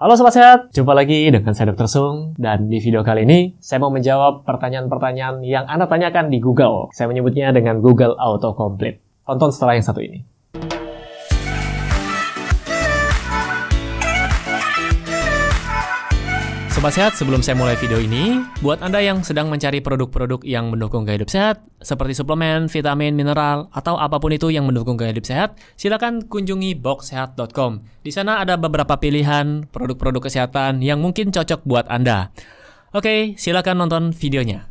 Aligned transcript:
Halo 0.00 0.16
Sobat 0.16 0.32
Sehat, 0.32 0.58
jumpa 0.72 0.96
lagi 0.96 1.28
dengan 1.28 1.52
saya 1.52 1.76
Dr. 1.76 1.84
Sung 1.84 2.32
dan 2.40 2.72
di 2.72 2.80
video 2.80 3.04
kali 3.04 3.28
ini 3.28 3.60
saya 3.60 3.84
mau 3.84 3.92
menjawab 3.92 4.48
pertanyaan-pertanyaan 4.48 5.44
yang 5.44 5.68
Anda 5.68 5.92
tanyakan 5.92 6.32
di 6.32 6.40
Google. 6.40 6.88
Saya 6.96 7.04
menyebutnya 7.12 7.52
dengan 7.52 7.84
Google 7.84 8.16
Autocomplete. 8.16 9.04
Tonton 9.28 9.52
setelah 9.52 9.76
yang 9.76 9.84
satu 9.84 10.00
ini. 10.00 10.24
Sobat 16.80 16.96
Sehat, 16.96 17.12
sebelum 17.12 17.44
saya 17.44 17.60
mulai 17.60 17.76
video 17.76 18.00
ini, 18.00 18.40
buat 18.64 18.80
Anda 18.80 19.04
yang 19.04 19.20
sedang 19.20 19.52
mencari 19.52 19.84
produk-produk 19.84 20.40
yang 20.48 20.72
mendukung 20.72 21.04
gaya 21.04 21.20
hidup 21.20 21.28
sehat, 21.28 21.60
seperti 21.84 22.16
suplemen, 22.16 22.72
vitamin, 22.72 23.12
mineral, 23.12 23.68
atau 23.76 24.00
apa 24.00 24.16
pun 24.16 24.32
itu 24.32 24.48
yang 24.48 24.64
mendukung 24.64 24.96
gaya 24.96 25.12
hidup 25.12 25.28
sehat, 25.28 25.60
silakan 25.76 26.24
kunjungi 26.24 26.80
boxsehat.com. 26.80 27.84
Di 28.00 28.08
sana 28.08 28.40
ada 28.40 28.56
beberapa 28.56 28.96
pilihan 28.96 29.68
produk-produk 29.68 30.32
kesehatan 30.32 30.80
yang 30.80 31.04
mungkin 31.04 31.28
cocok 31.28 31.68
buat 31.68 31.84
Anda. 31.92 32.32
Oke, 32.96 33.36
silakan 33.36 33.84
nonton 33.84 34.16
videonya. 34.16 34.69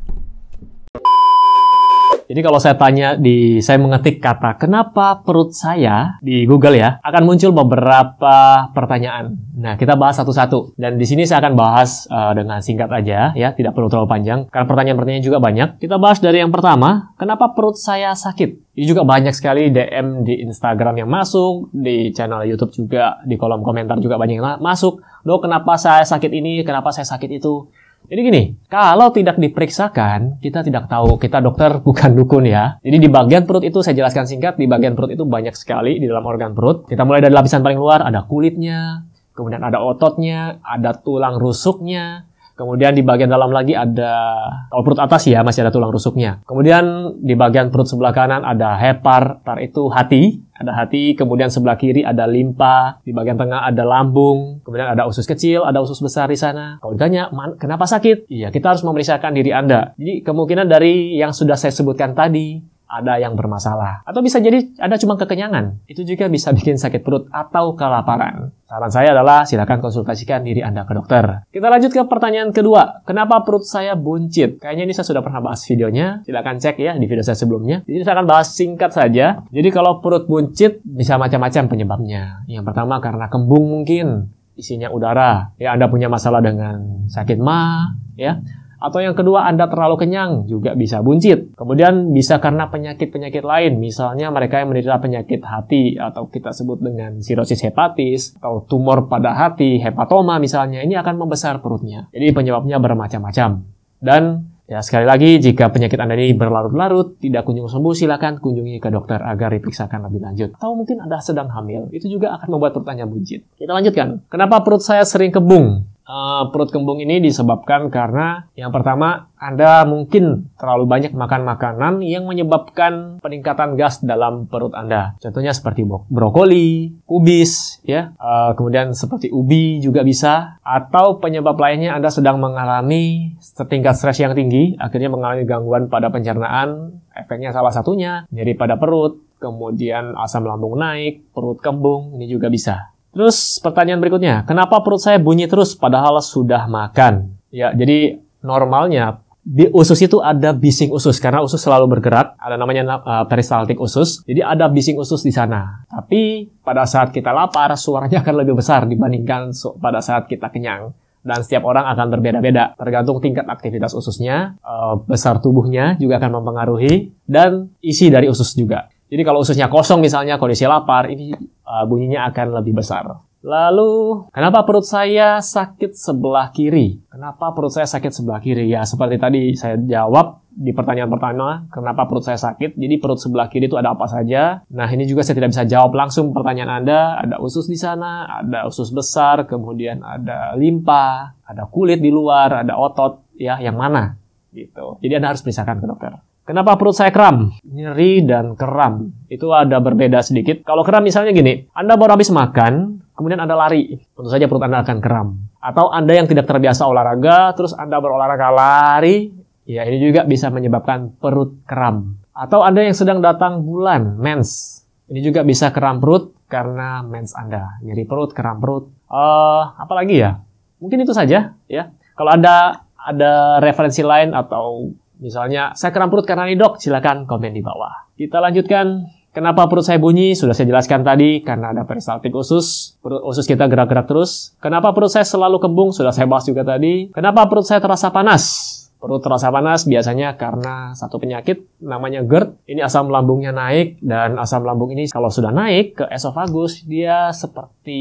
Jadi 2.30 2.46
kalau 2.46 2.62
saya 2.62 2.78
tanya 2.78 3.18
di 3.18 3.58
saya 3.58 3.82
mengetik 3.82 4.22
kata 4.22 4.54
kenapa 4.54 5.18
perut 5.26 5.50
saya 5.50 6.14
di 6.22 6.46
Google 6.46 6.78
ya, 6.78 7.02
akan 7.02 7.26
muncul 7.26 7.50
beberapa 7.50 8.70
pertanyaan. 8.70 9.34
Nah, 9.58 9.74
kita 9.74 9.98
bahas 9.98 10.14
satu-satu. 10.22 10.78
Dan 10.78 10.94
di 10.94 11.02
sini 11.10 11.26
saya 11.26 11.42
akan 11.42 11.58
bahas 11.58 12.06
uh, 12.06 12.30
dengan 12.30 12.62
singkat 12.62 12.86
aja 12.86 13.34
ya, 13.34 13.50
tidak 13.50 13.74
perlu 13.74 13.90
terlalu 13.90 14.06
panjang 14.06 14.46
karena 14.46 14.62
pertanyaan-pertanyaan 14.70 15.26
juga 15.26 15.42
banyak. 15.42 15.82
Kita 15.82 15.98
bahas 15.98 16.22
dari 16.22 16.38
yang 16.38 16.54
pertama, 16.54 17.10
kenapa 17.18 17.50
perut 17.50 17.74
saya 17.74 18.14
sakit? 18.14 18.78
Ini 18.78 18.86
juga 18.86 19.02
banyak 19.02 19.34
sekali 19.34 19.74
DM 19.74 20.22
di 20.22 20.46
Instagram 20.46 21.02
yang 21.02 21.10
masuk, 21.10 21.74
di 21.74 22.14
channel 22.14 22.46
YouTube 22.46 22.70
juga, 22.70 23.18
di 23.26 23.34
kolom 23.34 23.66
komentar 23.66 23.98
juga 23.98 24.14
banyak 24.22 24.38
yang 24.38 24.62
masuk. 24.62 25.02
Dok, 25.26 25.50
kenapa 25.50 25.74
saya 25.74 26.06
sakit 26.06 26.30
ini? 26.30 26.62
Kenapa 26.62 26.94
saya 26.94 27.10
sakit 27.10 27.42
itu? 27.42 27.66
Jadi 28.10 28.20
gini, 28.26 28.42
kalau 28.66 29.14
tidak 29.14 29.38
diperiksakan, 29.38 30.42
kita 30.42 30.66
tidak 30.66 30.90
tahu. 30.90 31.14
Kita 31.14 31.38
dokter 31.38 31.78
bukan 31.86 32.10
dukun 32.18 32.42
ya. 32.42 32.82
Jadi 32.82 32.96
di 32.98 33.06
bagian 33.06 33.46
perut 33.46 33.62
itu 33.62 33.86
saya 33.86 33.94
jelaskan 33.94 34.26
singkat, 34.26 34.58
di 34.58 34.66
bagian 34.66 34.98
perut 34.98 35.14
itu 35.14 35.22
banyak 35.22 35.54
sekali 35.54 36.02
di 36.02 36.10
dalam 36.10 36.26
organ 36.26 36.50
perut. 36.50 36.90
Kita 36.90 37.06
mulai 37.06 37.22
dari 37.22 37.30
lapisan 37.30 37.62
paling 37.62 37.78
luar, 37.78 38.02
ada 38.02 38.26
kulitnya, 38.26 39.06
kemudian 39.30 39.62
ada 39.62 39.78
ototnya, 39.78 40.58
ada 40.66 40.90
tulang 40.98 41.38
rusuknya, 41.38 42.26
Kemudian 42.60 42.92
di 42.92 43.00
bagian 43.00 43.32
dalam 43.32 43.48
lagi 43.48 43.72
ada, 43.72 44.36
kalau 44.68 44.84
perut 44.84 45.00
atas 45.00 45.24
ya 45.24 45.40
masih 45.40 45.64
ada 45.64 45.72
tulang 45.72 45.88
rusuknya. 45.88 46.44
Kemudian 46.44 47.16
di 47.16 47.32
bagian 47.32 47.72
perut 47.72 47.88
sebelah 47.88 48.12
kanan 48.12 48.44
ada 48.44 48.76
hepar, 48.76 49.40
tar 49.40 49.64
itu 49.64 49.88
hati, 49.88 50.44
ada 50.52 50.76
hati. 50.76 51.16
Kemudian 51.16 51.48
sebelah 51.48 51.80
kiri 51.80 52.04
ada 52.04 52.28
limpa, 52.28 53.00
di 53.00 53.16
bagian 53.16 53.40
tengah 53.40 53.64
ada 53.64 53.80
lambung. 53.88 54.60
Kemudian 54.60 54.92
ada 54.92 55.08
usus 55.08 55.24
kecil, 55.24 55.64
ada 55.64 55.80
usus 55.80 55.96
besar 56.04 56.28
di 56.28 56.36
sana. 56.36 56.76
Kalau 56.84 56.92
ditanya, 56.92 57.32
kenapa 57.56 57.88
sakit? 57.88 58.28
Iya, 58.28 58.52
kita 58.52 58.76
harus 58.76 58.84
memeriksakan 58.84 59.32
diri 59.32 59.56
Anda. 59.56 59.96
Jadi 59.96 60.20
kemungkinan 60.20 60.68
dari 60.68 61.16
yang 61.16 61.32
sudah 61.32 61.56
saya 61.56 61.72
sebutkan 61.72 62.12
tadi, 62.12 62.60
ada 62.90 63.22
yang 63.22 63.38
bermasalah. 63.38 64.02
Atau 64.02 64.20
bisa 64.20 64.42
jadi 64.42 64.66
ada 64.82 64.98
cuma 64.98 65.14
kekenyangan. 65.14 65.86
Itu 65.86 66.02
juga 66.02 66.26
bisa 66.26 66.50
bikin 66.58 66.74
sakit 66.74 67.06
perut 67.06 67.30
atau 67.30 67.78
kelaparan. 67.78 68.50
Saran 68.66 68.90
saya 68.90 69.10
adalah 69.14 69.42
silakan 69.46 69.82
konsultasikan 69.82 70.46
diri 70.46 70.62
Anda 70.62 70.86
ke 70.86 70.94
dokter. 70.94 71.46
Kita 71.50 71.66
lanjut 71.66 71.90
ke 71.90 72.02
pertanyaan 72.06 72.54
kedua. 72.54 73.02
Kenapa 73.02 73.42
perut 73.42 73.66
saya 73.66 73.98
buncit? 73.98 74.62
Kayaknya 74.62 74.84
ini 74.90 74.94
saya 74.94 75.06
sudah 75.10 75.22
pernah 75.26 75.42
bahas 75.42 75.62
videonya. 75.66 76.22
Silakan 76.22 76.62
cek 76.62 76.78
ya 76.78 76.94
di 76.94 77.06
video 77.06 77.22
saya 77.26 77.34
sebelumnya. 77.34 77.82
Jadi 77.82 78.02
saya 78.06 78.22
akan 78.22 78.26
bahas 78.30 78.54
singkat 78.54 78.94
saja. 78.94 79.42
Jadi 79.50 79.68
kalau 79.74 79.98
perut 79.98 80.30
buncit 80.30 80.82
bisa 80.86 81.18
macam-macam 81.18 81.66
penyebabnya. 81.66 82.46
Yang 82.46 82.70
pertama 82.70 83.02
karena 83.02 83.26
kembung 83.26 83.66
mungkin 83.66 84.30
isinya 84.54 84.86
udara. 84.94 85.50
Ya 85.58 85.74
Anda 85.74 85.90
punya 85.90 86.06
masalah 86.06 86.38
dengan 86.38 87.10
sakit 87.10 87.42
ma, 87.42 87.90
ya 88.14 88.38
atau 88.80 89.04
yang 89.04 89.12
kedua, 89.12 89.44
Anda 89.44 89.68
terlalu 89.68 90.00
kenyang, 90.00 90.48
juga 90.48 90.72
bisa 90.72 91.04
buncit. 91.04 91.52
Kemudian 91.52 92.16
bisa 92.16 92.40
karena 92.40 92.72
penyakit-penyakit 92.72 93.44
lain, 93.44 93.76
misalnya 93.76 94.32
mereka 94.32 94.56
yang 94.56 94.72
menderita 94.72 94.96
penyakit 94.96 95.44
hati, 95.44 96.00
atau 96.00 96.32
kita 96.32 96.56
sebut 96.56 96.80
dengan 96.80 97.20
sirosis 97.20 97.60
hepatis, 97.60 98.40
atau 98.40 98.64
tumor 98.64 99.04
pada 99.12 99.36
hati, 99.36 99.76
hepatoma 99.84 100.40
misalnya, 100.40 100.80
ini 100.80 100.96
akan 100.96 101.20
membesar 101.20 101.60
perutnya. 101.60 102.08
Jadi 102.16 102.32
penyebabnya 102.32 102.80
bermacam-macam. 102.80 103.68
Dan 104.00 104.48
ya 104.64 104.80
sekali 104.80 105.04
lagi, 105.04 105.36
jika 105.36 105.68
penyakit 105.68 106.00
Anda 106.00 106.16
ini 106.16 106.32
berlarut-larut, 106.32 107.20
tidak 107.20 107.44
kunjung 107.44 107.68
sembuh, 107.68 107.92
silakan 107.92 108.40
kunjungi 108.40 108.80
ke 108.80 108.88
dokter 108.88 109.20
agar 109.20 109.52
diperiksakan 109.60 110.08
lebih 110.08 110.24
lanjut. 110.24 110.56
Atau 110.56 110.72
mungkin 110.72 111.04
Anda 111.04 111.20
sedang 111.20 111.52
hamil, 111.52 111.92
itu 111.92 112.08
juga 112.08 112.32
akan 112.40 112.48
membuat 112.48 112.72
perutnya 112.72 113.04
buncit. 113.04 113.44
Kita 113.60 113.76
lanjutkan. 113.76 114.24
Kenapa 114.32 114.64
perut 114.64 114.80
saya 114.80 115.04
sering 115.04 115.28
kembung? 115.28 115.84
Uh, 116.10 116.42
perut 116.50 116.74
kembung 116.74 116.98
ini 116.98 117.22
disebabkan 117.22 117.86
karena 117.88 118.50
yang 118.58 118.74
pertama 118.74 119.30
Anda 119.38 119.86
mungkin 119.86 120.52
terlalu 120.58 120.84
banyak 120.90 121.12
makan 121.14 121.42
makanan 121.46 121.94
yang 122.04 122.26
menyebabkan 122.26 123.22
peningkatan 123.22 123.78
gas 123.78 124.02
dalam 124.02 124.50
perut 124.50 124.74
Anda. 124.74 125.16
Contohnya 125.22 125.54
seperti 125.54 125.86
brokoli, 125.86 126.98
kubis, 127.06 127.80
ya, 127.86 128.12
uh, 128.20 128.52
kemudian 128.58 128.92
seperti 128.92 129.32
ubi 129.32 129.80
juga 129.80 130.04
bisa. 130.04 130.60
Atau 130.60 131.22
penyebab 131.22 131.56
lainnya 131.56 131.96
Anda 131.96 132.12
sedang 132.12 132.42
mengalami 132.42 133.32
setingkat 133.40 133.96
stres 133.96 134.20
yang 134.20 134.36
tinggi, 134.36 134.76
akhirnya 134.76 135.08
mengalami 135.08 135.48
gangguan 135.48 135.88
pada 135.88 136.12
pencernaan. 136.12 137.00
Efeknya 137.16 137.56
salah 137.56 137.72
satunya 137.72 138.28
nyeri 138.28 138.52
pada 138.60 138.76
perut, 138.76 139.24
kemudian 139.40 140.12
asam 140.20 140.44
lambung 140.44 140.76
naik, 140.76 141.32
perut 141.32 141.58
kembung, 141.64 142.12
ini 142.20 142.28
juga 142.28 142.52
bisa. 142.52 142.89
Terus 143.10 143.58
pertanyaan 143.58 143.98
berikutnya, 143.98 144.46
kenapa 144.46 144.78
perut 144.86 145.02
saya 145.02 145.18
bunyi 145.18 145.50
terus 145.50 145.74
padahal 145.74 146.22
sudah 146.22 146.70
makan? 146.70 147.34
Ya, 147.50 147.74
jadi 147.74 148.22
normalnya 148.40 149.26
di 149.40 149.66
usus 149.72 149.96
itu 150.04 150.20
ada 150.20 150.52
bising 150.52 150.92
usus 150.92 151.16
karena 151.16 151.40
usus 151.40 151.58
selalu 151.58 151.98
bergerak, 151.98 152.36
ada 152.36 152.60
namanya 152.60 153.00
uh, 153.00 153.24
peristaltik 153.26 153.80
usus. 153.80 154.22
Jadi 154.28 154.44
ada 154.44 154.68
bising 154.68 155.00
usus 155.00 155.24
di 155.24 155.32
sana. 155.32 155.82
Tapi 155.88 156.46
pada 156.60 156.84
saat 156.84 157.10
kita 157.10 157.32
lapar, 157.32 157.72
suaranya 157.74 158.20
akan 158.20 158.34
lebih 158.46 158.54
besar 158.60 158.84
dibandingkan 158.84 159.50
pada 159.80 159.98
saat 160.04 160.28
kita 160.28 160.52
kenyang. 160.52 160.92
Dan 161.20 161.44
setiap 161.44 161.68
orang 161.68 161.84
akan 161.84 162.06
berbeda-beda, 162.16 162.72
tergantung 162.80 163.20
tingkat 163.20 163.44
aktivitas 163.44 163.92
ususnya, 163.92 164.56
uh, 164.64 164.96
besar 165.04 165.36
tubuhnya 165.42 165.96
juga 166.00 166.16
akan 166.16 166.40
mempengaruhi, 166.40 167.12
dan 167.28 167.68
isi 167.84 168.08
dari 168.08 168.24
usus 168.24 168.56
juga. 168.56 168.88
Jadi 169.10 169.22
kalau 169.26 169.42
ususnya 169.42 169.66
kosong 169.66 169.98
misalnya 169.98 170.38
kondisi 170.38 170.64
lapar, 170.70 171.10
ini 171.10 171.34
uh, 171.66 171.84
bunyinya 171.84 172.30
akan 172.30 172.62
lebih 172.62 172.78
besar. 172.78 173.10
Lalu, 173.40 174.28
kenapa 174.36 174.68
perut 174.68 174.84
saya 174.84 175.40
sakit 175.40 175.96
sebelah 175.96 176.52
kiri? 176.52 177.00
Kenapa 177.08 177.56
perut 177.56 177.72
saya 177.72 177.88
sakit 177.88 178.12
sebelah 178.12 178.38
kiri? 178.38 178.68
Ya, 178.68 178.84
seperti 178.84 179.16
tadi 179.16 179.42
saya 179.56 179.80
jawab 179.80 180.44
di 180.52 180.76
pertanyaan 180.76 181.08
pertama, 181.08 181.64
kenapa 181.72 182.04
perut 182.04 182.20
saya 182.20 182.36
sakit? 182.36 182.76
Jadi 182.76 183.00
perut 183.00 183.16
sebelah 183.16 183.48
kiri 183.48 183.64
itu 183.64 183.80
ada 183.80 183.96
apa 183.96 184.04
saja? 184.12 184.60
Nah, 184.68 184.84
ini 184.92 185.08
juga 185.08 185.24
saya 185.24 185.40
tidak 185.40 185.56
bisa 185.56 185.64
jawab 185.64 185.96
langsung 185.96 186.36
pertanyaan 186.36 186.84
Anda. 186.84 187.16
Ada 187.16 187.40
usus 187.40 187.64
di 187.64 187.80
sana, 187.80 188.44
ada 188.44 188.68
usus 188.68 188.92
besar, 188.92 189.48
kemudian 189.48 190.04
ada 190.04 190.52
limpa, 190.60 191.32
ada 191.40 191.64
kulit 191.64 192.04
di 192.04 192.12
luar, 192.12 192.60
ada 192.60 192.76
otot, 192.76 193.24
ya, 193.40 193.56
yang 193.56 193.80
mana? 193.80 194.20
Gitu. 194.52 195.00
Jadi 195.00 195.12
Anda 195.16 195.32
harus 195.32 195.40
periksakan 195.40 195.80
ke 195.80 195.88
dokter. 195.88 196.12
Kenapa 196.50 196.74
perut 196.74 196.98
saya 196.98 197.14
kram? 197.14 197.54
Nyeri 197.62 198.26
dan 198.26 198.58
kram. 198.58 199.14
Itu 199.30 199.54
ada 199.54 199.78
berbeda 199.78 200.18
sedikit. 200.18 200.66
Kalau 200.66 200.82
kram 200.82 201.06
misalnya 201.06 201.30
gini, 201.30 201.70
Anda 201.70 201.94
baru 201.94 202.18
habis 202.18 202.26
makan, 202.34 203.06
kemudian 203.14 203.38
Anda 203.38 203.54
lari. 203.54 203.94
Tentu 203.94 204.26
saja 204.26 204.50
perut 204.50 204.66
Anda 204.66 204.82
akan 204.82 204.98
kram. 204.98 205.46
Atau 205.62 205.94
Anda 205.94 206.18
yang 206.18 206.26
tidak 206.26 206.50
terbiasa 206.50 206.90
olahraga, 206.90 207.54
terus 207.54 207.70
Anda 207.70 208.02
berolahraga 208.02 208.50
lari, 208.50 209.30
ya 209.62 209.86
ini 209.86 210.02
juga 210.02 210.26
bisa 210.26 210.50
menyebabkan 210.50 211.14
perut 211.22 211.62
kram. 211.70 212.18
Atau 212.34 212.66
Anda 212.66 212.82
yang 212.82 212.98
sedang 212.98 213.22
datang 213.22 213.62
bulan, 213.62 214.18
mens. 214.18 214.82
Ini 215.06 215.22
juga 215.22 215.46
bisa 215.46 215.70
kram 215.70 216.02
perut 216.02 216.34
karena 216.50 217.06
mens 217.06 217.30
Anda. 217.30 217.78
Nyeri 217.78 218.10
perut, 218.10 218.34
kram 218.34 218.58
perut. 218.58 218.90
Uh, 219.06 219.70
apa 219.78 219.94
lagi 219.94 220.18
ya? 220.18 220.42
Mungkin 220.82 220.98
itu 221.06 221.14
saja 221.14 221.54
ya. 221.70 221.94
Kalau 222.18 222.34
Anda 222.34 222.82
ada 222.98 223.62
referensi 223.62 224.02
lain 224.02 224.34
atau 224.34 224.90
Misalnya, 225.20 225.76
saya 225.76 225.92
kram 225.92 226.08
perut 226.08 226.24
karena 226.24 226.48
ini 226.48 226.56
dok, 226.56 226.80
silakan 226.80 227.28
komen 227.28 227.52
di 227.52 227.60
bawah. 227.60 228.10
Kita 228.16 228.40
lanjutkan. 228.40 229.20
Kenapa 229.30 229.70
perut 229.70 229.86
saya 229.86 230.02
bunyi? 230.02 230.34
Sudah 230.34 230.58
saya 230.58 230.66
jelaskan 230.66 231.06
tadi, 231.06 231.38
karena 231.46 231.70
ada 231.70 231.86
peristaltik 231.86 232.34
usus. 232.34 232.98
Perut 232.98 233.22
usus 233.22 233.46
kita 233.46 233.70
gerak-gerak 233.70 234.10
terus. 234.10 234.58
Kenapa 234.58 234.90
perut 234.90 235.06
saya 235.06 235.22
selalu 235.22 235.62
kembung? 235.62 235.94
Sudah 235.94 236.10
saya 236.10 236.26
bahas 236.26 236.50
juga 236.50 236.66
tadi. 236.66 237.14
Kenapa 237.14 237.46
perut 237.46 237.62
saya 237.62 237.78
terasa 237.78 238.10
panas? 238.10 238.69
Perut 239.00 239.24
terasa 239.24 239.48
panas 239.48 239.88
biasanya 239.88 240.36
karena 240.36 240.92
satu 240.92 241.16
penyakit 241.16 241.80
namanya 241.80 242.20
GERD. 242.20 242.68
Ini 242.68 242.84
asam 242.84 243.08
lambungnya 243.08 243.48
naik 243.48 243.96
dan 244.04 244.36
asam 244.36 244.60
lambung 244.60 244.92
ini 244.92 245.08
kalau 245.08 245.32
sudah 245.32 245.48
naik 245.48 245.96
ke 245.96 246.04
esofagus 246.12 246.84
dia 246.84 247.32
seperti 247.32 247.98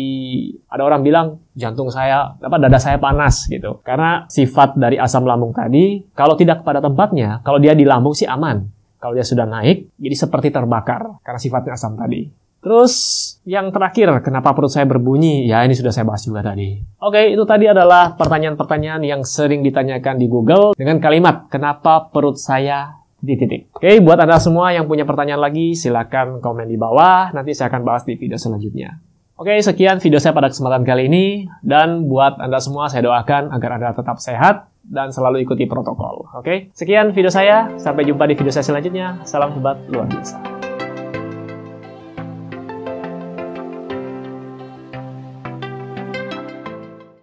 ada 0.67 0.83
orang 0.83 0.99
bilang 0.99 1.27
jantung 1.55 1.87
saya 1.87 2.35
apa 2.35 2.59
dada 2.59 2.75
saya 2.83 2.99
panas 2.99 3.47
gitu. 3.47 3.79
Karena 3.79 4.27
sifat 4.27 4.75
dari 4.75 4.99
asam 4.99 5.23
lambung 5.23 5.55
tadi 5.55 6.03
kalau 6.11 6.35
tidak 6.35 6.67
pada 6.67 6.83
tempatnya, 6.83 7.39
kalau 7.47 7.63
dia 7.63 7.71
di 7.71 7.87
lambung 7.87 8.11
sih 8.11 8.27
aman. 8.27 8.67
Kalau 8.99 9.15
dia 9.15 9.23
sudah 9.23 9.47
naik, 9.47 9.95
jadi 9.95 10.11
seperti 10.11 10.51
terbakar 10.51 11.23
karena 11.23 11.39
sifatnya 11.39 11.79
asam 11.79 11.95
tadi. 11.95 12.27
Terus 12.59 12.93
yang 13.47 13.71
terakhir, 13.71 14.11
kenapa 14.19 14.51
perut 14.51 14.71
saya 14.71 14.83
berbunyi? 14.83 15.47
Ya 15.47 15.63
ini 15.63 15.71
sudah 15.75 15.95
saya 15.95 16.03
bahas 16.03 16.27
juga 16.27 16.43
tadi. 16.43 16.79
Oke, 16.99 17.31
itu 17.31 17.43
tadi 17.47 17.71
adalah 17.71 18.19
pertanyaan-pertanyaan 18.19 19.01
yang 19.07 19.21
sering 19.23 19.63
ditanyakan 19.63 20.19
di 20.19 20.27
Google 20.27 20.75
dengan 20.75 20.99
kalimat, 20.99 21.47
kenapa 21.47 22.11
perut 22.11 22.35
saya 22.35 22.99
di 23.19 23.35
titik. 23.35 23.71
Oke, 23.75 23.99
buat 24.03 24.19
Anda 24.19 24.39
semua 24.39 24.71
yang 24.75 24.87
punya 24.87 25.03
pertanyaan 25.03 25.43
lagi, 25.43 25.75
silakan 25.75 26.39
komen 26.39 26.67
di 26.67 26.75
bawah. 26.75 27.31
Nanti 27.31 27.55
saya 27.55 27.71
akan 27.71 27.83
bahas 27.83 28.03
di 28.03 28.15
video 28.15 28.39
selanjutnya. 28.39 28.99
Oke, 29.39 29.55
sekian 29.63 30.03
video 30.03 30.19
saya 30.19 30.35
pada 30.35 30.51
kesempatan 30.51 30.83
kali 30.83 31.07
ini. 31.07 31.47
Dan 31.63 32.11
buat 32.11 32.43
Anda 32.43 32.59
semua, 32.59 32.91
saya 32.91 33.07
doakan 33.07 33.55
agar 33.55 33.79
Anda 33.79 33.95
tetap 33.95 34.19
sehat 34.19 34.67
dan 34.83 35.15
selalu 35.15 35.47
ikuti 35.47 35.63
protokol. 35.63 36.27
Oke, 36.35 36.75
sekian 36.75 37.15
video 37.15 37.31
saya. 37.31 37.71
Sampai 37.79 38.03
jumpa 38.03 38.27
di 38.27 38.35
video 38.35 38.51
saya 38.51 38.67
selanjutnya. 38.67 39.23
Salam 39.23 39.55
hebat 39.55 39.79
luar 39.87 40.11
biasa. 40.11 40.48